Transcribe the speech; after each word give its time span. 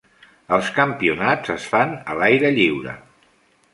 Els 0.55 0.69
campionats 0.77 1.53
es 1.57 1.67
fan 1.75 1.93
a 2.15 2.17
l'aire 2.23 2.51
lliure. 2.57 2.97